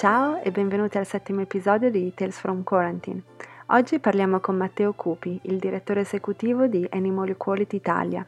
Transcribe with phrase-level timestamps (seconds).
[0.00, 3.22] Ciao e benvenuti al settimo episodio di Tales from Quarantine.
[3.66, 8.26] Oggi parliamo con Matteo Cupi, il direttore esecutivo di Animal Equality Italia.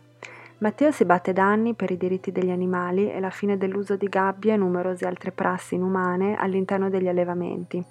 [0.58, 4.06] Matteo si batte da anni per i diritti degli animali e la fine dell'uso di
[4.06, 7.82] gabbie e numerose altre prassi inumane all'interno degli allevamenti.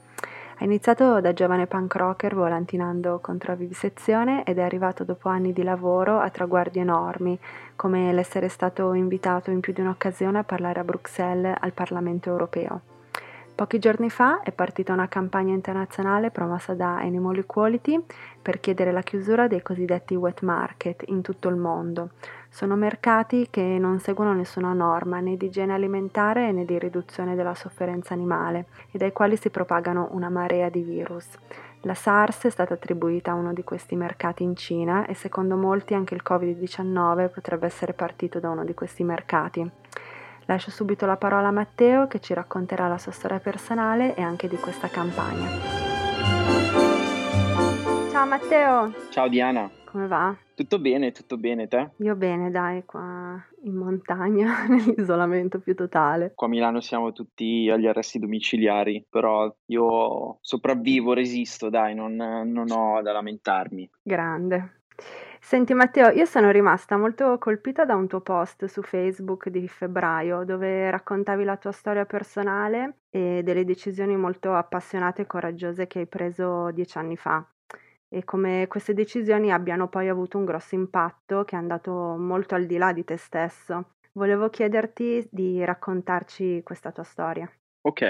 [0.59, 5.53] Ha iniziato da giovane punk rocker volantinando contro la vivisezione ed è arrivato dopo anni
[5.53, 7.35] di lavoro a traguardi enormi,
[7.75, 12.90] come l'essere stato invitato in più di un'occasione a parlare a Bruxelles al Parlamento europeo.
[13.53, 18.03] Pochi giorni fa è partita una campagna internazionale promossa da Animal Equality
[18.41, 22.09] per chiedere la chiusura dei cosiddetti wet market in tutto il mondo.
[22.49, 27.53] Sono mercati che non seguono nessuna norma né di igiene alimentare né di riduzione della
[27.53, 31.27] sofferenza animale e dai quali si propagano una marea di virus.
[31.81, 35.93] La SARS è stata attribuita a uno di questi mercati in Cina e secondo molti
[35.93, 39.69] anche il Covid-19 potrebbe essere partito da uno di questi mercati.
[40.51, 44.49] Lascio subito la parola a Matteo che ci racconterà la sua storia personale e anche
[44.49, 45.47] di questa campagna.
[48.11, 48.93] Ciao Matteo!
[49.11, 49.71] Ciao Diana!
[49.85, 50.35] Come va?
[50.53, 51.91] Tutto bene, tutto bene, te?
[51.99, 56.33] Io bene, dai, qua in montagna, nell'isolamento più totale.
[56.35, 62.71] Qua a Milano siamo tutti agli arresti domiciliari, però io sopravvivo, resisto, dai, non, non
[62.71, 63.89] ho da lamentarmi.
[64.01, 64.80] Grande.
[65.43, 70.45] Senti Matteo, io sono rimasta molto colpita da un tuo post su Facebook di febbraio
[70.45, 76.07] dove raccontavi la tua storia personale e delle decisioni molto appassionate e coraggiose che hai
[76.07, 77.45] preso dieci anni fa
[78.07, 82.65] e come queste decisioni abbiano poi avuto un grosso impatto che è andato molto al
[82.65, 83.95] di là di te stesso.
[84.13, 87.51] Volevo chiederti di raccontarci questa tua storia.
[87.81, 88.01] Ok,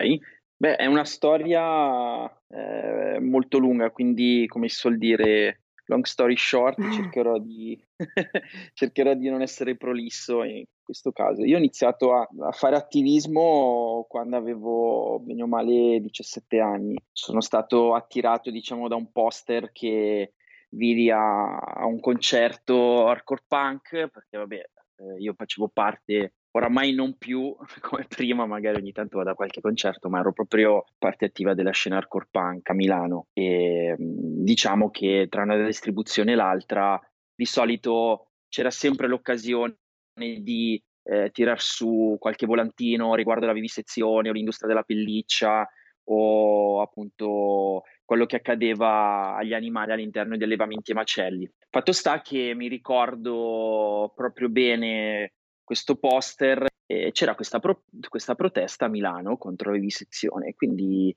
[0.58, 5.61] beh, è una storia eh, molto lunga, quindi come si suol dire
[5.92, 7.78] long story short, cercherò di,
[8.74, 11.44] cercherò di non essere prolisso in questo caso.
[11.44, 16.96] Io ho iniziato a, a, fare attivismo quando avevo, bene o male, 17 anni.
[17.12, 20.34] Sono stato attirato, diciamo, da un poster che
[20.70, 27.18] vidi a, a un concerto hardcore punk, perché vabbè, eh, io facevo parte oramai non
[27.18, 31.54] più come prima, magari ogni tanto vado a qualche concerto, ma ero proprio parte attiva
[31.54, 37.00] della scena hardcore punk a Milano e diciamo che tra una distribuzione e l'altra
[37.34, 39.76] di solito c'era sempre l'occasione
[40.14, 45.68] di eh, tirar su qualche volantino riguardo la vivisezione o l'industria della pelliccia
[46.04, 51.50] o appunto quello che accadeva agli animali all'interno di allevamenti e macelli.
[51.70, 55.32] Fatto sta che mi ricordo proprio bene
[55.72, 61.16] questo poster e c'era questa, pro- questa protesta a Milano contro la vivisezione, quindi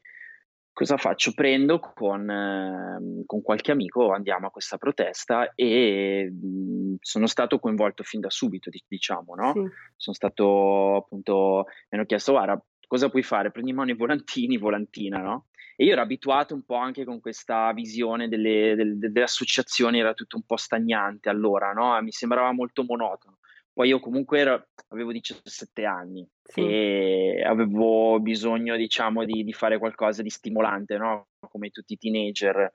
[0.73, 1.33] cosa faccio?
[1.33, 8.05] Prendo con, eh, con, qualche amico, andiamo a questa protesta e mh, sono stato coinvolto
[8.05, 9.53] fin da subito, diciamo, no?
[9.55, 9.69] Sì.
[9.97, 13.51] Sono stato appunto, mi hanno chiesto, guarda, cosa puoi fare?
[13.51, 15.47] Prendi in mano i volantini, volantina, no?
[15.75, 20.15] E io ero abituato un po' anche con questa visione delle, delle, delle associazioni, era
[20.15, 22.01] tutto un po' stagnante allora, no?
[22.03, 23.39] Mi sembrava molto monotono.
[23.75, 26.61] Poi io comunque ero, avevo 17 anni sì.
[26.61, 31.27] e avevo bisogno, diciamo, di, di, fare qualcosa di stimolante, no?
[31.51, 32.73] Come tutti i teenager.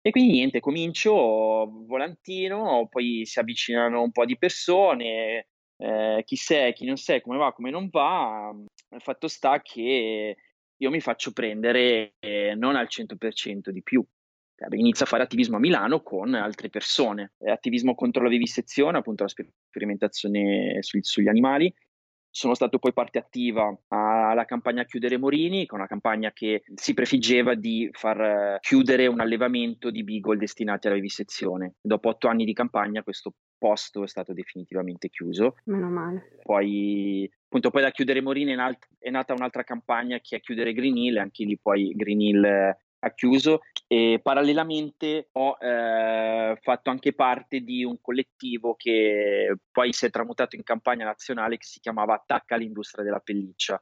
[0.00, 1.12] E quindi niente, comincio
[1.86, 7.36] volantino, poi si avvicinano un po' di persone, eh, chi sei, chi non sei, come
[7.36, 8.50] va, come non va.
[8.90, 10.36] Il fatto sta che
[10.80, 14.02] io mi faccio prendere eh, non al 100% di più,
[14.70, 19.28] inizia a fare attivismo a Milano con altre persone, attivismo contro la vivisezione, appunto la
[19.28, 21.72] sperimentazione sugli, sugli animali.
[22.30, 26.92] Sono stato poi parte attiva alla campagna Chiudere Morini, che è una campagna che si
[26.92, 31.76] prefiggeva di far chiudere un allevamento di beagle destinati alla vivisezione.
[31.80, 35.56] Dopo otto anni di campagna questo posto è stato definitivamente chiuso.
[35.64, 36.38] Meno male.
[36.42, 40.74] Poi, appunto, poi da Chiudere Morini è, nat- è nata un'altra campagna che è Chiudere
[40.74, 47.14] Green Hill, anche lì poi Green Hill ha chiuso e parallelamente ho eh, fatto anche
[47.14, 52.14] parte di un collettivo che poi si è tramutato in campagna nazionale che si chiamava
[52.14, 53.80] Attacca l'industria della pelliccia.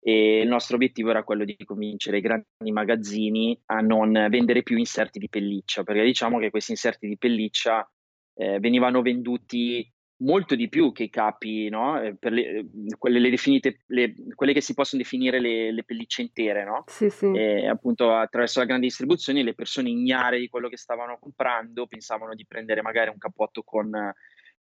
[0.00, 4.76] E il nostro obiettivo era quello di convincere i grandi magazzini a non vendere più
[4.76, 7.88] inserti di pelliccia perché diciamo che questi inserti di pelliccia
[8.34, 9.90] eh, venivano venduti
[10.24, 12.00] molto di più che i capi, no?
[12.00, 12.66] Eh, per le, eh,
[12.98, 16.84] quelle, le definite, le, quelle che si possono definire le, le pellicce intere, no?
[16.86, 17.26] Sì, sì.
[17.26, 22.34] E appunto attraverso la grande distribuzione le persone ignare di quello che stavano comprando pensavano
[22.34, 23.90] di prendere magari un cappotto con,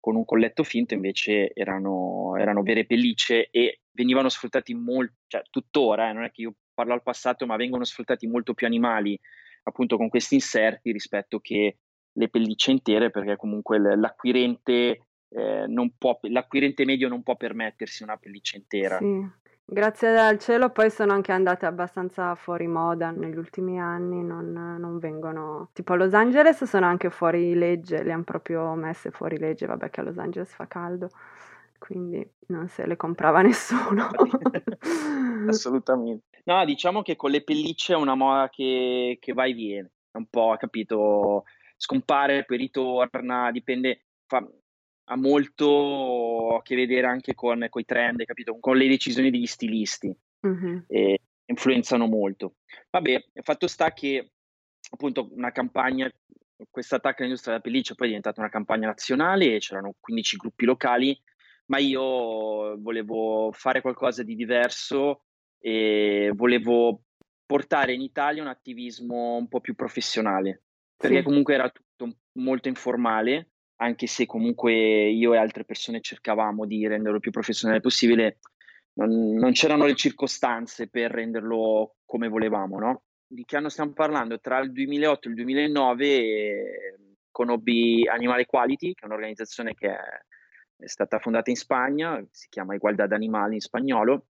[0.00, 6.08] con un colletto finto, invece erano, erano, vere pellicce e venivano sfruttati molto, cioè tuttora,
[6.08, 9.18] eh, non è che io parlo al passato, ma vengono sfruttati molto più animali
[9.62, 11.76] appunto con questi inserti rispetto che
[12.12, 18.56] le pellicce intere perché comunque l'acquirente eh, può, l'acquirente medio non può permettersi una pelliccia
[18.56, 18.98] intera.
[18.98, 19.38] Sì.
[19.72, 24.98] Grazie al cielo poi sono anche andate abbastanza fuori moda negli ultimi anni, non, non
[24.98, 25.70] vengono...
[25.72, 29.88] Tipo a Los Angeles sono anche fuori legge, le hanno proprio messe fuori legge, vabbè
[29.90, 31.08] che a Los Angeles fa caldo,
[31.78, 34.08] quindi non se le comprava nessuno.
[35.46, 36.40] Assolutamente.
[36.46, 40.26] No, diciamo che con le pellicce è una moda che, che va e viene, un
[40.26, 41.44] po', capito,
[41.76, 44.44] scompare, poi ritorna, dipende, fa,
[45.10, 48.58] ha molto a che vedere anche con, con i trend, capito?
[48.60, 50.14] Con le decisioni degli stilisti.
[50.46, 50.78] Mm-hmm.
[50.86, 52.54] E influenzano molto.
[52.90, 54.30] Vabbè, fatto sta che
[54.90, 56.10] appunto una campagna,
[56.70, 61.20] questa attacco all'industria della pelliccia poi è diventata una campagna nazionale, c'erano 15 gruppi locali,
[61.66, 65.24] ma io volevo fare qualcosa di diverso
[65.58, 67.02] e volevo
[67.44, 70.62] portare in Italia un attivismo un po' più professionale,
[70.96, 71.22] perché sì.
[71.24, 73.50] comunque era tutto molto informale
[73.82, 74.72] anche se comunque
[75.08, 78.38] io e altre persone cercavamo di renderlo più professionale possibile,
[78.94, 83.02] non, non c'erano le circostanze per renderlo come volevamo, no?
[83.26, 84.38] Di che anno stiamo parlando?
[84.40, 86.98] Tra il 2008 e il 2009 eh,
[87.30, 89.98] conobbi Animale Quality, che è un'organizzazione che è,
[90.76, 94.26] è stata fondata in Spagna, si chiama Igualdad Animal in spagnolo,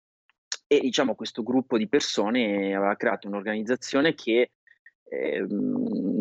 [0.67, 4.51] e diciamo questo gruppo di persone aveva creato un'organizzazione che
[5.09, 5.47] eh,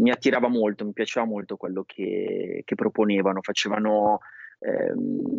[0.06, 4.20] mi attirava molto, mi piaceva molto quello che, che proponevano, facevano
[4.60, 4.94] eh,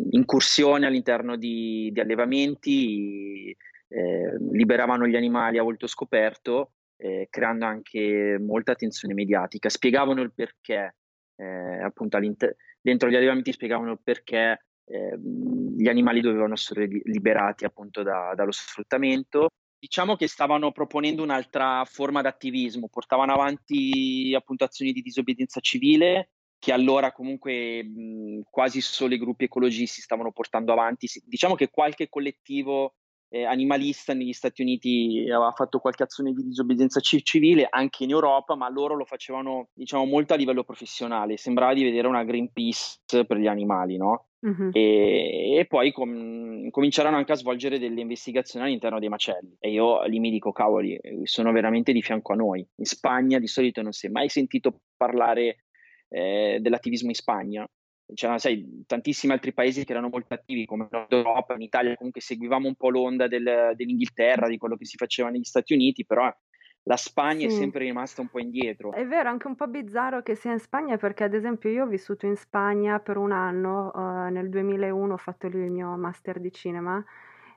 [0.09, 3.55] incursioni all'interno di, di allevamenti,
[3.87, 10.33] eh, liberavano gli animali a volto scoperto, eh, creando anche molta attenzione mediatica, spiegavano il
[10.33, 10.95] perché,
[11.37, 12.19] eh, appunto
[12.81, 18.51] dentro gli allevamenti spiegavano il perché ehm, gli animali dovevano essere liberati appunto da, dallo
[18.51, 19.47] sfruttamento
[19.79, 26.73] Diciamo che stavano proponendo un'altra forma d'attivismo, portavano avanti appunto azioni di disobbedienza civile che
[26.73, 31.07] allora comunque mh, quasi solo i gruppi ecologisti stavano portando avanti.
[31.25, 32.95] Diciamo che qualche collettivo
[33.29, 38.55] eh, animalista negli Stati Uniti aveva fatto qualche azione di disobbedienza civile anche in Europa,
[38.55, 43.37] ma loro lo facevano diciamo molto a livello professionale, sembrava di vedere una Greenpeace per
[43.37, 44.27] gli animali, no?
[44.39, 44.69] Uh-huh.
[44.71, 50.03] E, e, poi com- cominciarono anche a svolgere delle investigazioni all'interno dei macelli e io
[50.03, 53.93] lì mi dico cavoli sono veramente di fianco a noi in Spagna di solito non
[53.93, 55.63] si è mai sentito parlare
[56.09, 57.67] eh, dell'attivismo in Spagna
[58.13, 62.21] c'erano sai, tantissimi altri paesi che erano molto attivi come Nord Europa, in Italia comunque
[62.21, 66.31] seguivamo un po' l'onda del, dell'Inghilterra, di quello che si faceva negli Stati Uniti, però
[66.83, 67.55] la Spagna sì.
[67.55, 68.93] è sempre rimasta un po' indietro.
[68.93, 71.87] È vero, anche un po' bizzarro che sia in Spagna perché ad esempio io ho
[71.87, 76.39] vissuto in Spagna per un anno, uh, nel 2001 ho fatto lì il mio master
[76.39, 77.03] di cinema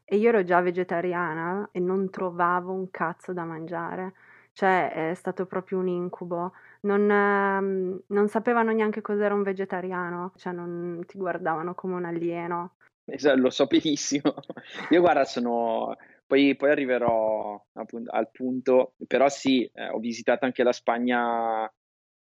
[0.05, 4.14] e io ero già vegetariana e non trovavo un cazzo da mangiare,
[4.53, 10.53] cioè è stato proprio un incubo non, ehm, non sapevano neanche cos'era un vegetariano, cioè
[10.53, 12.77] non ti guardavano come un alieno.
[13.05, 14.35] Esatto, lo so benissimo.
[14.91, 15.97] Io guarda, sono...
[16.27, 21.69] Poi, poi arriverò appunto, al punto, però sì, eh, ho visitato anche la Spagna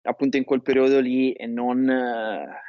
[0.02, 1.88] appunto in quel periodo lì e non...
[1.88, 2.68] Eh,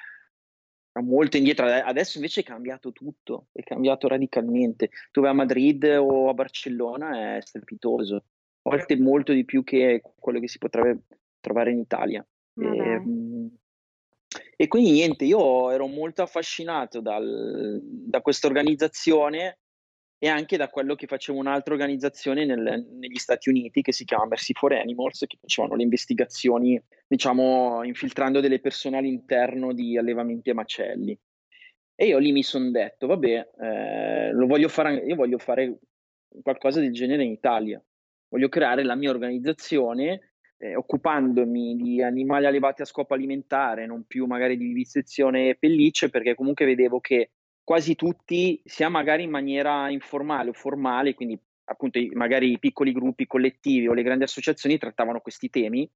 [1.03, 4.91] molto indietro, adesso invece è cambiato tutto, è cambiato radicalmente.
[5.11, 8.23] Tu vai a Madrid o a Barcellona è strepitoso, a
[8.63, 12.27] volte molto di più che quello che si potrebbe trovare in Italia.
[12.55, 13.51] E, ehm,
[14.57, 19.59] e, quindi niente, io ero molto affascinato dal, da questa organizzazione
[20.23, 24.27] e anche da quello che faceva un'altra organizzazione nel, negli Stati Uniti che si chiama
[24.27, 30.55] Mercy for Animals, che facevano le investigazioni, diciamo, infiltrando delle persone all'interno di allevamenti e
[30.55, 31.19] macelli.
[31.95, 35.79] E io lì mi sono detto, vabbè, eh, lo voglio fare, io voglio fare
[36.43, 37.83] qualcosa del genere in Italia.
[38.29, 40.30] Voglio creare la mia organizzazione
[40.61, 46.11] eh, occupandomi di animali allevati a scopo alimentare, non più magari di vivisezione e pellicce,
[46.11, 47.31] perché comunque vedevo che
[47.65, 53.27] quasi tutti, sia magari in maniera informale o formale, quindi appunto magari i piccoli gruppi
[53.27, 55.89] collettivi o le grandi associazioni trattavano questi temi,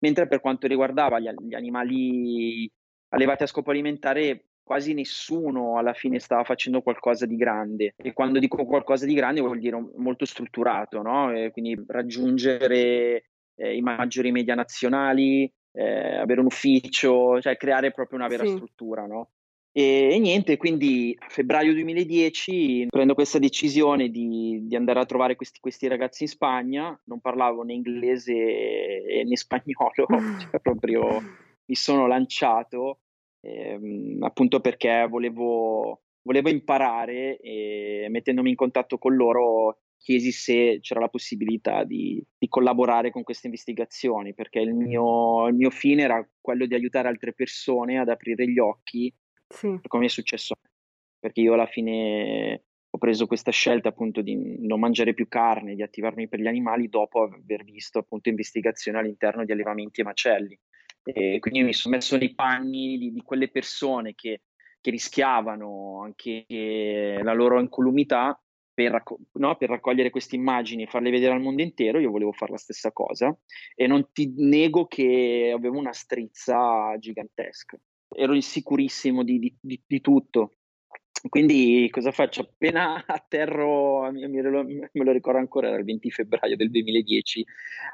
[0.00, 2.70] mentre per quanto riguardava gli, gli animali
[3.10, 8.38] allevati a scopo alimentare quasi nessuno alla fine stava facendo qualcosa di grande e quando
[8.38, 11.32] dico qualcosa di grande vuol dire molto strutturato, no?
[11.52, 13.22] quindi raggiungere
[13.58, 18.50] eh, i maggiori media nazionali, eh, avere un ufficio, cioè creare proprio una vera sì.
[18.50, 19.30] struttura, no?
[19.72, 25.36] E, e, niente, quindi a febbraio 2010 prendo questa decisione di, di andare a trovare
[25.36, 30.06] questi, questi, ragazzi in Spagna, non parlavo né inglese né spagnolo,
[30.50, 31.20] cioè proprio
[31.66, 33.00] mi sono lanciato
[33.40, 41.00] ehm, appunto perché volevo, volevo imparare e mettendomi in contatto con loro chiesi se c'era
[41.00, 46.26] la possibilità di, di, collaborare con queste investigazioni, perché il mio, il mio, fine era
[46.40, 49.12] quello di aiutare altre persone ad aprire gli occhi,
[49.48, 49.78] sì.
[49.86, 50.68] come è successo a me.
[51.20, 55.82] Perché io alla fine ho preso questa scelta appunto di non mangiare più carne, di
[55.82, 60.58] attivarmi per gli animali dopo aver visto appunto investigazioni all'interno di allevamenti e macelli.
[61.02, 64.42] E quindi mi sono messo nei panni di, di quelle persone che,
[64.80, 66.44] che, rischiavano anche
[67.22, 68.38] la loro incolumità
[68.78, 71.98] per, racco- no, per raccogliere queste immagini e farle vedere al mondo intero.
[71.98, 73.36] Io volevo fare la stessa cosa
[73.74, 77.76] e non ti nego che avevo una strizza gigantesca.
[78.14, 80.58] Ero insicurissimo di, di, di, di tutto,
[81.28, 82.42] quindi cosa faccio?
[82.42, 87.44] Appena atterro, me lo, me lo ricordo ancora, era il 20 febbraio del 2010,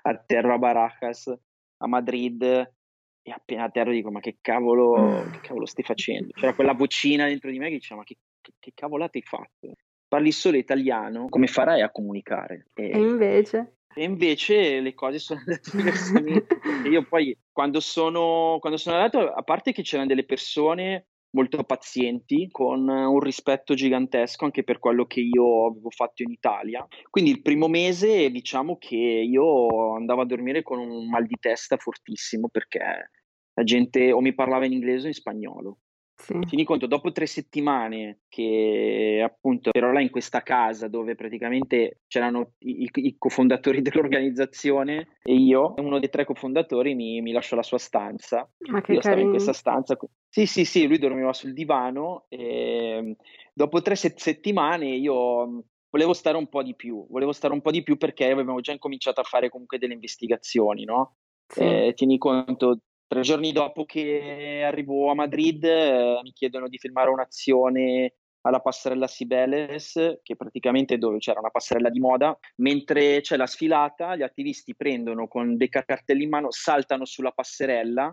[0.02, 1.34] atterro a Barajas,
[1.78, 6.34] a Madrid, e appena atterro dico ma che cavolo, che cavolo stai facendo?
[6.34, 9.72] C'era quella vocina dentro di me che diceva ma che, che, che cavolate hai fatto?
[10.14, 12.68] Parli solo italiano, come farai a comunicare?
[12.72, 13.78] E, e invece?
[13.92, 16.60] E invece le cose sono andate diversamente.
[16.88, 22.46] io poi quando sono, quando sono andato, a parte che c'erano delle persone molto pazienti,
[22.48, 26.86] con un rispetto gigantesco anche per quello che io avevo fatto in Italia.
[27.10, 31.76] Quindi il primo mese diciamo che io andavo a dormire con un mal di testa
[31.76, 33.10] fortissimo perché
[33.52, 35.78] la gente o mi parlava in inglese o in spagnolo.
[36.16, 36.38] Sì.
[36.40, 42.52] Tieni conto, dopo tre settimane che appunto ero là in questa casa dove praticamente c'erano
[42.58, 47.78] i, i cofondatori dell'organizzazione e io, uno dei tre cofondatori, mi, mi lasciò la sua
[47.78, 48.48] stanza.
[48.70, 49.00] Ma che io carini.
[49.00, 49.98] stavo in questa stanza.
[50.28, 53.16] Sì, sì, sì, lui dormiva sul divano e
[53.52, 57.70] dopo tre set- settimane io volevo stare un po' di più, volevo stare un po'
[57.70, 61.16] di più perché avevamo già incominciato a fare comunque delle investigazioni, no?
[61.46, 61.60] Sì.
[61.60, 62.80] Eh, tieni conto,
[63.14, 69.06] Tre giorni dopo che arrivo a Madrid eh, mi chiedono di filmare un'azione alla passerella
[69.06, 74.74] Sibeles, che praticamente dove c'era una passerella di moda, mentre c'è la sfilata, gli attivisti
[74.74, 78.12] prendono con dei cartelli in mano, saltano sulla passerella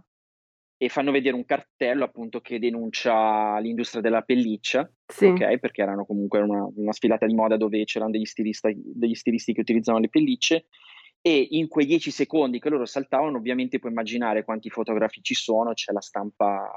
[0.77, 5.25] e fanno vedere un cartello appunto che denuncia l'industria della pelliccia, sì.
[5.25, 5.58] okay?
[5.58, 9.62] perché erano comunque una, una, sfilata di moda dove c'erano degli stilisti, degli stilisti che
[9.62, 10.67] utilizzavano le pellicce
[11.21, 15.73] e in quei dieci secondi che loro saltavano ovviamente puoi immaginare quanti fotografi ci sono,
[15.73, 16.69] c'è la stampa...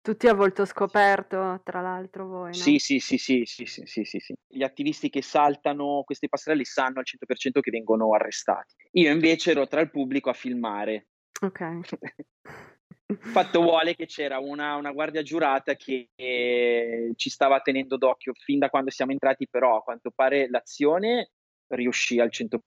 [0.00, 2.52] Tutti a volto scoperto, tra l'altro voi, no?
[2.52, 4.34] Sì, sì, sì, sì, sì, sì, sì, sì, sì.
[4.46, 8.74] Gli attivisti che saltano queste passerelle sanno al 100% che vengono arrestati.
[8.92, 11.08] Io invece ero tra il pubblico a filmare.
[11.40, 11.80] Ok.
[13.18, 18.58] Fatto vuole che c'era una, una guardia giurata che eh, ci stava tenendo d'occhio fin
[18.58, 21.30] da quando siamo entrati, però a quanto pare l'azione
[21.68, 22.58] riuscì al 100%.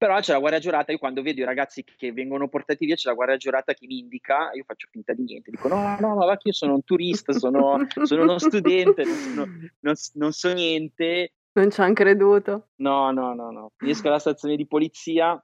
[0.00, 3.10] Però c'è la guardia giurata, io quando vedo i ragazzi che vengono portati via, c'è
[3.10, 6.24] la guardia giurata che mi indica, io faccio finta di niente, dico no, no, ma
[6.24, 9.44] va che io sono un turista, sono, sono uno studente, non, sono,
[9.80, 11.34] non, non so niente.
[11.52, 12.68] Non ci hanno creduto.
[12.76, 13.72] No, no, no, no.
[13.76, 15.38] Finisco alla stazione di polizia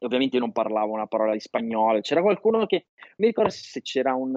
[0.00, 2.00] ovviamente non parlavo una parola di spagnolo.
[2.00, 2.86] C'era qualcuno che,
[3.16, 4.32] mi ricordo se c'era un,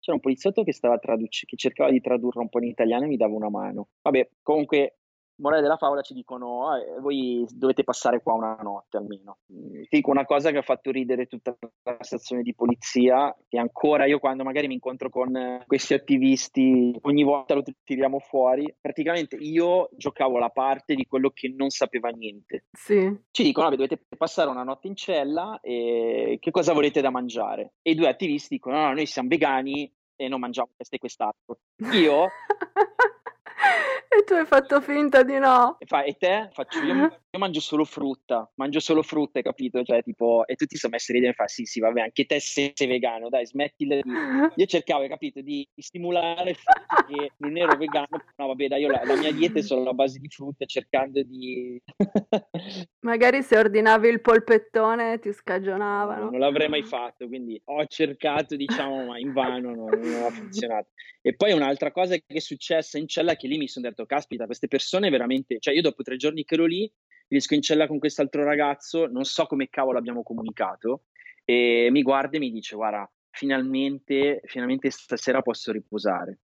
[0.00, 3.06] c'era un poliziotto che, stava traduc- che cercava di tradurre un po' in italiano e
[3.06, 3.90] mi dava una mano.
[4.02, 4.98] Vabbè, comunque
[5.38, 9.38] morale della favola ci dicono eh, voi dovete passare qua una notte almeno.
[9.46, 14.06] Ti dico una cosa che ha fatto ridere tutta la stazione di polizia, che ancora
[14.06, 19.36] io quando magari mi incontro con eh, questi attivisti, ogni volta lo tiriamo fuori, praticamente
[19.36, 22.64] io giocavo la parte di quello che non sapeva niente.
[22.72, 23.14] Sì.
[23.30, 27.74] Ci dicono, vabbè, dovete passare una notte in cella e che cosa volete da mangiare?
[27.82, 30.98] E i due attivisti dicono, no, no noi siamo vegani e non mangiamo questo e
[30.98, 31.58] quest'altro.
[31.92, 32.28] Io
[34.08, 35.76] E tu hai fatto finta di no.
[35.78, 36.48] E, fa, e te?
[36.52, 39.82] Faccio, io, io, mangio solo frutta, mangio solo frutta, hai capito?
[39.82, 42.40] Cioè, tipo, e tutti sono messi a ridere e fa, sì, sì, vabbè, anche te
[42.40, 44.02] sei, sei vegano, dai, smettila di...
[44.56, 48.80] Io cercavo, hai capito, di, stimolare il fatto che non ero vegano, no, vabbè, dai,
[48.82, 51.80] io la, la mia dieta è solo a base di frutta, cercando di...
[53.00, 56.24] Magari se ordinavi il polpettone ti scagionavano.
[56.24, 60.30] No, non l'avrei mai fatto, quindi ho cercato, diciamo, ma in vano non, non ha
[60.30, 60.88] funzionato.
[61.26, 64.44] E poi un'altra cosa che è successa in cella che lì mi sono detto, caspita,
[64.44, 66.92] queste persone veramente, cioè io dopo tre giorni che ero lì,
[67.28, 71.04] riesco in cella con quest'altro ragazzo, non so come cavolo abbiamo comunicato,
[71.44, 76.40] e mi guarda e mi dice, guarda, finalmente, finalmente stasera posso riposare.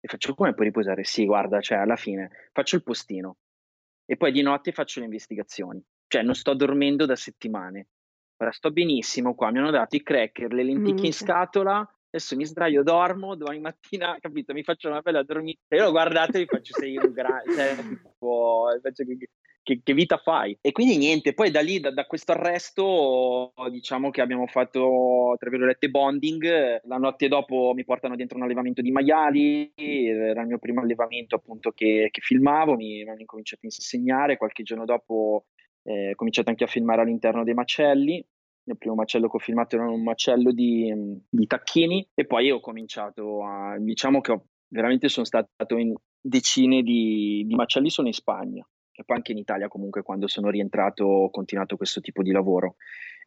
[0.00, 1.04] E faccio, come puoi riposare?
[1.04, 3.36] Sì, guarda, cioè alla fine faccio il postino
[4.06, 5.84] e poi di notte faccio le investigazioni.
[6.06, 7.88] Cioè non sto dormendo da settimane.
[8.38, 12.44] Ora sto benissimo qua, mi hanno dato i cracker, le lenticchie in scatola, adesso mi
[12.44, 16.40] sdraio, dormo, domani mattina, capito, mi faccio una bella dormita, e io lo guardate e
[16.40, 19.28] vi faccio sei un grande, cioè, tipo, che,
[19.62, 20.56] che, che, vita fai?
[20.60, 25.50] E quindi niente, poi da lì, da, da, questo arresto, diciamo che abbiamo fatto, tra
[25.50, 30.58] virgolette, bonding, la notte dopo mi portano dentro un allevamento di maiali, era il mio
[30.58, 35.44] primo allevamento appunto che, che filmavo, mi, mi hanno incominciato a insegnare, qualche giorno dopo
[35.84, 38.24] eh, ho cominciato anche a filmare all'interno dei macelli,
[38.64, 40.92] il primo macello che ho filmato era un macello di,
[41.28, 46.82] di tacchini e poi ho cominciato a, diciamo che ho, veramente sono stato in, decine
[46.82, 51.04] di, di macelli sono in Spagna e poi anche in Italia comunque quando sono rientrato
[51.04, 52.76] ho continuato questo tipo di lavoro.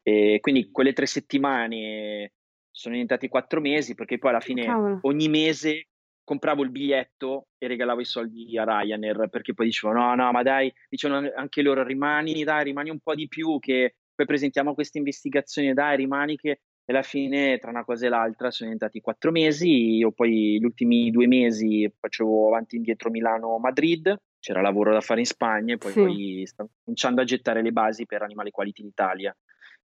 [0.04, 2.34] E quindi quelle tre settimane
[2.70, 5.00] sono diventati quattro mesi perché poi alla fine Cavolo.
[5.04, 5.88] ogni mese
[6.24, 10.42] compravo il biglietto e regalavo i soldi a Ryanair perché poi dicevano no no ma
[10.42, 14.98] dai dicevano anche loro rimani dai rimani un po' di più che poi presentiamo queste
[14.98, 19.32] investigazioni dai rimani che e alla fine tra una cosa e l'altra sono diventati quattro
[19.32, 25.00] mesi io poi gli ultimi due mesi facevo avanti e indietro Milano-Madrid c'era lavoro da
[25.00, 26.00] fare in Spagna e poi, sì.
[26.00, 29.36] poi stavo cominciando a gettare le basi per Animali Quality in Italia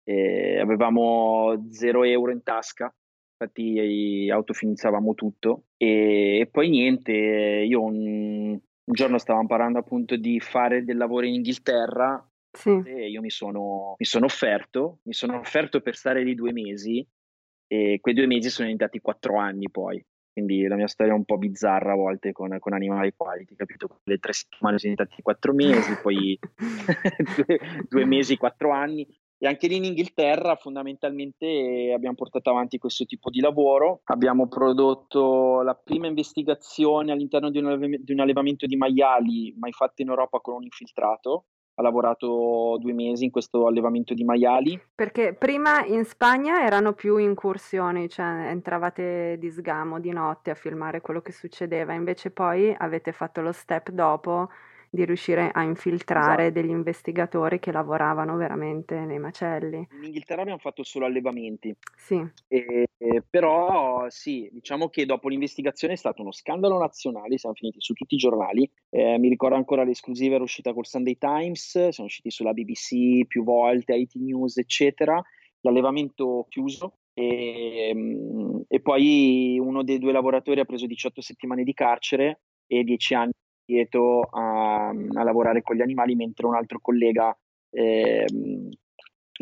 [0.03, 2.93] e avevamo zero euro in tasca
[3.43, 10.39] infatti autofinizzavamo tutto e, e poi niente, io un, un, giorno stavo imparando appunto di
[10.39, 12.81] fare del lavoro in Inghilterra sì.
[12.85, 17.05] e io mi sono, mi sono offerto, mi sono offerto per stare lì due mesi
[17.67, 20.03] e quei due mesi sono diventati quattro anni poi.
[20.31, 23.99] Quindi la mia storia è un po' bizzarra a volte con, con Animali Quality, capito?
[24.03, 26.39] Le tre settimane sono diventati quattro mesi, poi
[27.35, 29.07] due, due mesi, quattro anni.
[29.37, 34.01] E anche lì in Inghilterra fondamentalmente abbiamo portato avanti questo tipo di lavoro.
[34.05, 39.71] Abbiamo prodotto la prima investigazione all'interno di un, alleve- di un allevamento di maiali mai
[39.71, 41.45] fatta in Europa con un infiltrato
[41.75, 44.79] ha lavorato due mesi in questo allevamento di maiali.
[44.93, 51.01] Perché prima in Spagna erano più incursioni, cioè entravate di sgamo di notte a filmare
[51.01, 54.49] quello che succedeva, invece poi avete fatto lo step dopo
[54.93, 56.61] di riuscire a infiltrare esatto.
[56.61, 59.87] degli investigatori che lavoravano veramente nei macelli.
[59.91, 61.75] In Inghilterra abbiamo fatto solo allevamenti.
[61.95, 62.23] Sì.
[62.47, 62.87] E,
[63.27, 68.13] però sì, diciamo che dopo l'investigazione è stato uno scandalo nazionale, siamo finiti su tutti
[68.13, 68.69] i giornali.
[68.91, 73.43] Eh, mi ricordo ancora l'esclusiva era uscita col Sunday Times, siamo usciti sulla BBC più
[73.43, 75.19] volte, IT News, eccetera.
[75.61, 82.41] L'allevamento chiuso, e, e, poi uno dei due lavoratori ha preso 18 settimane di carcere
[82.67, 83.31] e 10 anni
[83.65, 87.35] dietro a, a, lavorare con gli animali, mentre un altro collega
[87.71, 88.25] eh,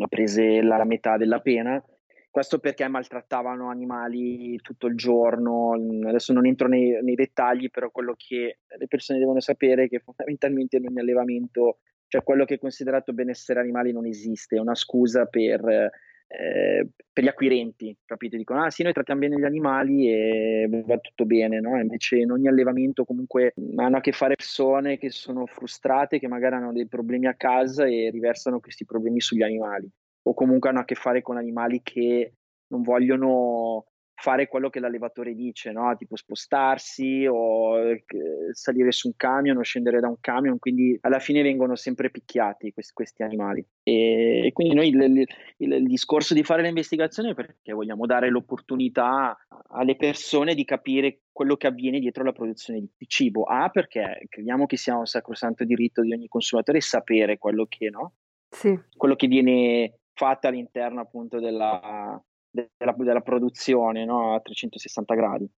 [0.02, 1.82] ha preso la metà della pena.
[2.30, 5.72] Questo perché maltrattavano animali tutto il giorno.
[5.72, 9.98] Adesso non entro nei, nei dettagli, però quello che le persone devono sapere è che
[9.98, 14.74] fondamentalmente in ogni allevamento, cioè quello che è considerato benessere animale non esiste, è una
[14.74, 15.90] scusa per
[16.32, 18.38] eh, per gli acquirenti, capite?
[18.38, 21.78] Dicono, ah sì, noi trattiamo bene gli animali e va tutto bene, no?
[21.78, 26.54] Invece in ogni allevamento comunque hanno a che fare persone che sono frustrate, che magari
[26.54, 29.86] hanno dei problemi a casa e riversano questi problemi sugli animali,
[30.22, 32.32] o comunque hanno a che fare con animali che
[32.68, 33.91] non vogliono
[34.22, 35.96] fare quello che l'allevatore dice, no?
[35.96, 38.04] tipo spostarsi o eh,
[38.52, 42.72] salire su un camion o scendere da un camion, quindi alla fine vengono sempre picchiati
[42.72, 43.66] questi, questi animali.
[43.82, 48.30] E, e, quindi noi il, il, il, discorso di fare l'investigazione è perché vogliamo dare
[48.30, 49.36] l'opportunità
[49.70, 53.42] alle persone di capire quello che avviene dietro la produzione di, di cibo.
[53.42, 58.12] A, perché crediamo che sia un sacrosanto diritto di ogni consumatore sapere quello che, no?
[58.48, 58.78] sì.
[58.96, 64.34] quello che viene fatto all'interno appunto della, della, della produzione no?
[64.34, 65.50] a 360 gradi.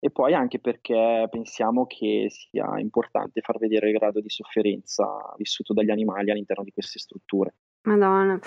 [0.00, 5.04] E poi anche perché pensiamo che sia importante far vedere il grado di sofferenza
[5.36, 7.54] vissuto dagli animali all'interno di queste strutture.
[7.82, 8.38] Madonna.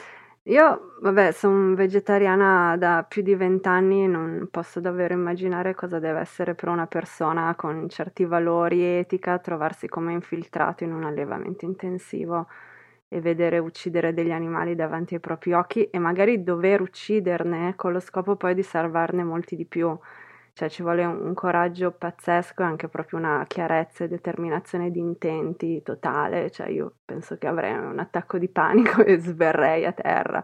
[0.45, 6.19] Io, vabbè, sono vegetariana da più di vent'anni e non posso davvero immaginare cosa deve
[6.19, 12.47] essere per una persona con certi valori etica trovarsi come infiltrato in un allevamento intensivo
[13.13, 17.99] e vedere uccidere degli animali davanti ai propri occhi e magari dover ucciderne con lo
[17.99, 19.93] scopo poi di salvarne molti di più.
[20.53, 24.99] Cioè ci vuole un, un coraggio pazzesco e anche proprio una chiarezza e determinazione di
[24.99, 26.49] intenti totale.
[26.49, 30.41] Cioè io penso che avrei un attacco di panico e sverrei a terra.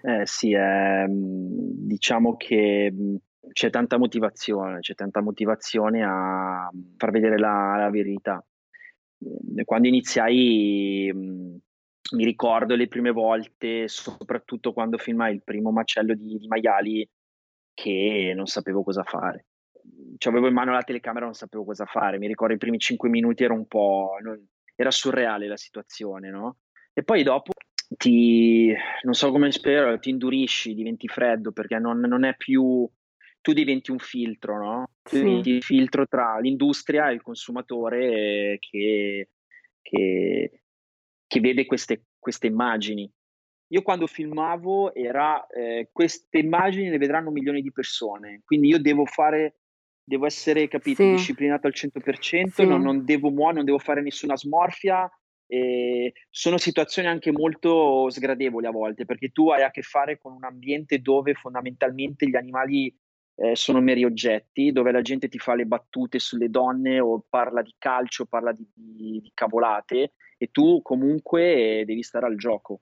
[0.00, 2.94] Eh sì, eh, diciamo che
[3.52, 8.44] c'è tanta motivazione, c'è tanta motivazione a far vedere la, la verità.
[9.64, 11.62] Quando iniziai
[12.14, 17.08] mi ricordo le prime volte, soprattutto quando filmai il primo macello di, di maiali,
[17.74, 19.46] che non sapevo cosa fare.
[20.16, 22.18] Cioè, avevo in mano la telecamera, non sapevo cosa fare.
[22.18, 24.16] Mi ricordo i primi cinque minuti era un po'.
[24.22, 24.42] Non,
[24.76, 26.58] era surreale la situazione, no?
[26.92, 27.52] E poi dopo
[27.96, 28.72] ti.
[29.02, 32.88] non so come spero, ti indurisci, diventi freddo perché non, non è più.
[33.40, 34.90] Tu diventi un filtro, no?
[35.02, 35.22] Tu sì.
[35.22, 39.28] diventi il filtro tra l'industria e il consumatore che,
[39.82, 40.63] che
[41.26, 43.10] che vede queste, queste immagini.
[43.68, 49.04] Io quando filmavo era eh, queste immagini le vedranno milioni di persone, quindi io devo
[49.04, 49.56] fare,
[50.02, 51.10] devo essere capito, sì.
[51.12, 52.66] disciplinato al 100%, sì.
[52.66, 55.10] non, non, devo muovere, non devo fare nessuna smorfia.
[56.30, 60.42] Sono situazioni anche molto sgradevoli a volte perché tu hai a che fare con un
[60.42, 62.92] ambiente dove fondamentalmente gli animali
[63.36, 67.62] eh, sono meri oggetti, dove la gente ti fa le battute sulle donne o parla
[67.62, 72.80] di calcio, parla di, di, di cavolate e tu comunque devi stare al gioco.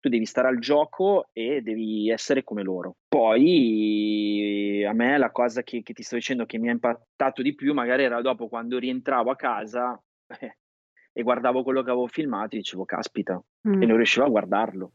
[0.00, 2.96] Tu devi stare al gioco e devi essere come loro.
[3.06, 7.54] Poi a me la cosa che, che ti sto dicendo che mi ha impattato di
[7.54, 10.02] più magari era dopo quando rientravo a casa
[10.40, 10.56] eh,
[11.12, 13.82] e guardavo quello che avevo filmato e dicevo caspita mm.
[13.82, 14.92] e non riuscivo a guardarlo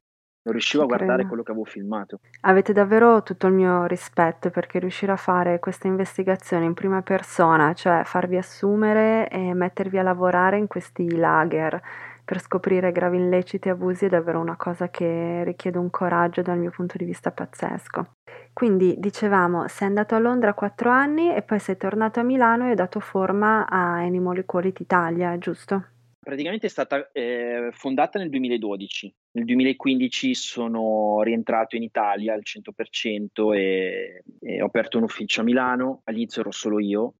[0.47, 2.19] non riuscivo Ci a guardare quello che avevo filmato.
[2.41, 7.73] Avete davvero tutto il mio rispetto perché riuscire a fare questa investigazione in prima persona,
[7.73, 11.79] cioè farvi assumere e mettervi a lavorare in questi lager
[12.23, 16.57] per scoprire gravi illeciti e abusi è davvero una cosa che richiede un coraggio dal
[16.57, 18.15] mio punto di vista pazzesco.
[18.51, 22.69] Quindi dicevamo, sei andato a Londra quattro anni e poi sei tornato a Milano e
[22.69, 25.85] hai dato forma a Animal Equality Italia, giusto?
[26.27, 29.15] praticamente è stata eh, fondata nel 2012.
[29.37, 35.43] Nel 2015 sono rientrato in Italia al 100% e, e ho aperto un ufficio a
[35.43, 36.01] Milano.
[36.05, 37.13] All'inizio ero solo io,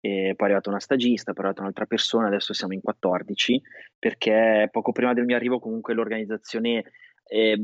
[0.00, 3.62] poi è arrivata una stagista, poi è arrivata un'altra persona, adesso siamo in 14,
[4.00, 6.82] perché poco prima del mio arrivo comunque l'organizzazione
[7.28, 7.62] eh,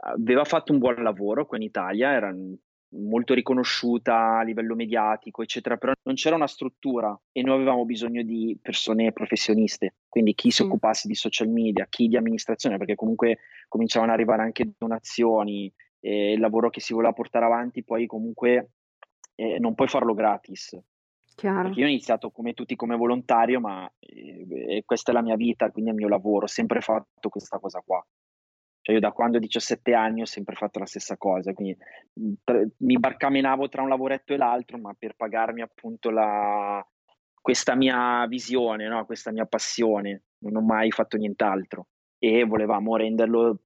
[0.00, 2.34] aveva fatto un buon lavoro qua in Italia, era
[2.92, 8.22] molto riconosciuta a livello mediatico, eccetera, però non c'era una struttura e noi avevamo bisogno
[8.22, 13.38] di persone professioniste, quindi chi si occupasse di social media, chi di amministrazione, perché comunque
[13.68, 18.70] cominciavano ad arrivare anche donazioni, e il lavoro che si voleva portare avanti, poi comunque
[19.34, 20.78] eh, non puoi farlo gratis.
[21.34, 21.62] Chiaro.
[21.62, 25.70] Perché io ho iniziato come tutti come volontario, ma eh, questa è la mia vita,
[25.70, 28.04] quindi è il mio lavoro, ho sempre fatto questa cosa qua.
[28.90, 31.76] Cioè io da quando ho 17 anni ho sempre fatto la stessa cosa, quindi
[32.42, 36.84] tra, mi barcamenavo tra un lavoretto e l'altro, ma per pagarmi appunto la,
[37.40, 39.06] questa mia visione, no?
[39.06, 41.86] questa mia passione, non ho mai fatto nient'altro
[42.18, 43.60] e volevamo renderlo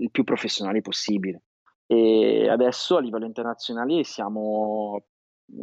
[0.00, 1.42] il più professionale possibile.
[1.86, 5.04] E adesso a livello internazionale siamo,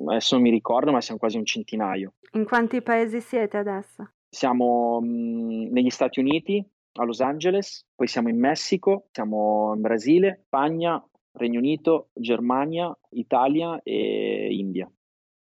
[0.07, 2.13] adesso non mi ricordo, ma siamo quasi un centinaio.
[2.31, 4.09] In quanti paesi siete adesso?
[4.29, 10.43] Siamo mh, negli Stati Uniti, a Los Angeles, poi siamo in Messico, siamo in Brasile,
[10.45, 11.03] Spagna,
[11.33, 14.89] Regno Unito, Germania, Italia e India.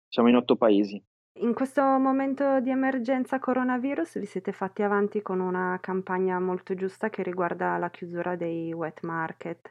[0.07, 1.01] Siamo in otto paesi.
[1.39, 7.09] In questo momento di emergenza coronavirus vi siete fatti avanti con una campagna molto giusta
[7.09, 9.69] che riguarda la chiusura dei wet market.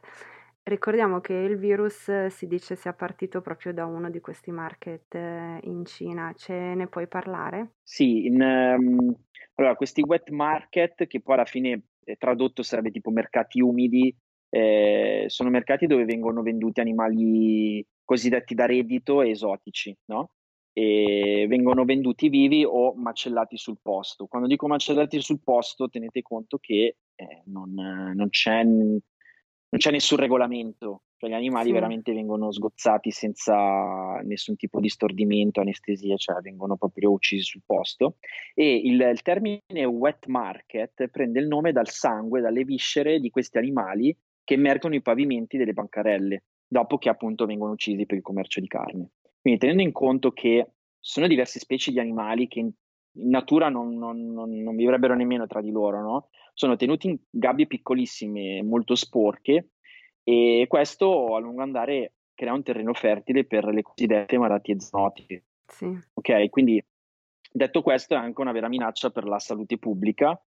[0.65, 5.59] Ricordiamo che il virus si dice sia partito proprio da uno di questi market eh,
[5.63, 6.33] in Cina.
[6.37, 7.73] Ce ne puoi parlare?
[7.83, 9.13] Sì, in, um,
[9.55, 14.15] allora, questi wet market, che poi alla fine eh, tradotto sarebbe tipo mercati umidi,
[14.49, 20.31] eh, sono mercati dove vengono venduti animali cosiddetti da reddito e esotici, no?
[20.71, 24.27] E vengono venduti vivi o macellati sul posto.
[24.27, 28.63] Quando dico macellati sul posto, tenete conto che eh, non, non, c'è,
[29.73, 31.71] non, c'è, nessun regolamento cioè gli animali sì.
[31.71, 38.17] veramente vengono sgozzati senza nessun tipo di stordimento, anestesia, cioè vengono proprio uccisi sul posto.
[38.53, 43.57] E il, il termine wet market prende il nome dal sangue, dalle viscere di questi
[43.57, 48.59] animali che emergono i pavimenti delle bancarelle, dopo che appunto vengono uccisi per il commercio
[48.59, 49.11] di carne.
[49.39, 52.69] Quindi tenendo in conto che sono diverse specie di animali che
[53.13, 56.29] in, natura non, non, non, non, vivrebbero nemmeno tra di loro, no?
[56.53, 59.69] sono tenuti in gabbie piccolissime, molto sporche,
[60.23, 65.45] e questo a lungo andare crea un terreno fertile per le cosiddette malattie zoonotiche.
[65.67, 65.97] Sì.
[66.13, 66.83] Ok, quindi
[67.51, 70.39] detto questo è anche una vera minaccia per la salute pubblica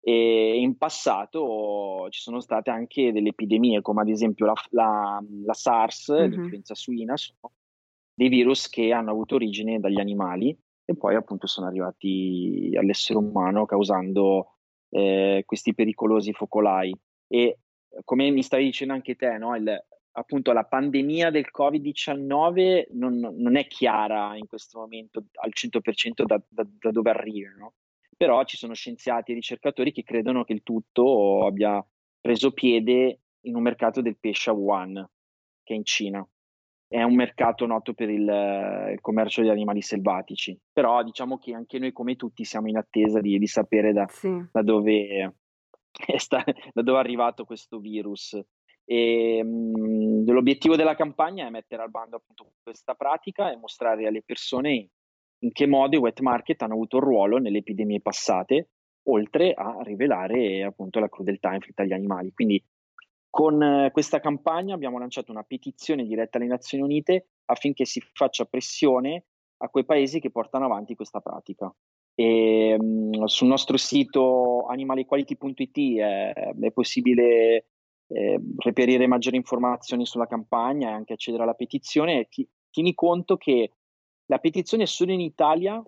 [0.00, 5.54] e in passato ci sono state anche delle epidemie come ad esempio la, la, la
[5.54, 6.30] SARS, mm-hmm.
[6.30, 7.52] l'influenza suina, sono
[8.14, 13.66] dei virus che hanno avuto origine dagli animali e poi appunto sono arrivati all'essere umano
[13.66, 14.56] causando
[14.90, 16.94] eh, questi pericolosi focolai
[17.28, 17.58] e
[18.04, 19.54] come mi stavi dicendo anche te, no?
[19.54, 26.24] Il, appunto la pandemia del Covid-19 non, non, è chiara in questo momento al 100%
[26.24, 27.74] da, da, da dove arriva, no?
[28.22, 31.84] però ci sono scienziati e ricercatori che credono che il tutto abbia
[32.20, 34.94] preso piede in un mercato del pesce a Wuhan,
[35.64, 36.24] che è in Cina.
[36.92, 38.28] È un mercato noto per il,
[38.92, 43.20] il commercio di animali selvatici, però diciamo che anche noi come tutti siamo in attesa
[43.20, 44.30] di, di sapere da, sì.
[44.52, 45.36] da dove
[46.16, 48.38] sta, da dove è arrivato questo virus.
[48.84, 54.22] E, mh, l'obiettivo della campagna è mettere al bando appunto questa pratica e mostrare alle
[54.22, 54.88] persone
[55.38, 58.68] in che modo i wet market hanno avuto un ruolo nelle epidemie passate,
[59.08, 62.32] oltre a rivelare appunto la crudeltà inflitta agli animali.
[62.32, 62.62] Quindi
[63.32, 68.44] con eh, questa campagna abbiamo lanciato una petizione diretta alle Nazioni Unite affinché si faccia
[68.44, 69.24] pressione
[69.62, 71.74] a quei paesi che portano avanti questa pratica.
[72.14, 77.68] E, mh, sul nostro sito animalequality.it è, è, possibile
[78.08, 82.28] eh, reperire maggiori informazioni sulla campagna e anche accedere alla petizione.
[82.28, 83.70] Ti, tieni conto che
[84.26, 85.82] la petizione solo in Italia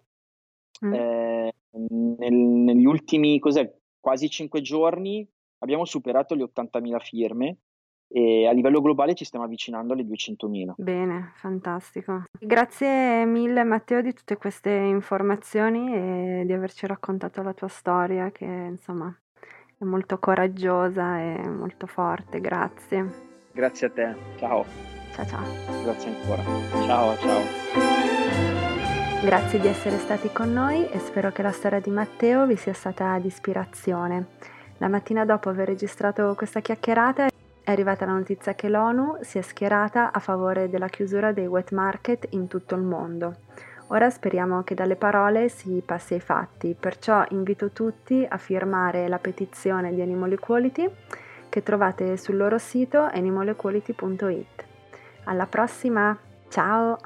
[0.86, 0.94] mm.
[0.94, 3.38] eh, nel, negli ultimi
[4.00, 5.28] quasi cinque giorni
[5.64, 7.56] abbiamo superato le 80.000 firme
[8.06, 10.74] e a livello globale ci stiamo avvicinando alle 200.000.
[10.76, 12.22] Bene, fantastico.
[12.38, 18.44] Grazie mille Matteo di tutte queste informazioni e di averci raccontato la tua storia che
[18.44, 19.12] insomma
[19.76, 22.40] è molto coraggiosa e molto forte.
[22.40, 23.32] Grazie.
[23.52, 24.14] Grazie a te.
[24.36, 24.64] Ciao.
[25.14, 25.44] Ciao ciao.
[25.82, 26.42] Grazie ancora.
[26.86, 27.42] Ciao ciao.
[29.24, 32.74] Grazie di essere stati con noi e spero che la storia di Matteo vi sia
[32.74, 34.26] stata di ispirazione.
[34.78, 39.42] La mattina dopo aver registrato questa chiacchierata è arrivata la notizia che l'ONU si è
[39.42, 43.36] schierata a favore della chiusura dei wet market in tutto il mondo.
[43.88, 49.18] Ora speriamo che dalle parole si passi ai fatti, perciò invito tutti a firmare la
[49.18, 50.90] petizione di Animal Equality
[51.48, 54.64] che trovate sul loro sito animalequality.it.
[55.24, 56.98] Alla prossima, ciao!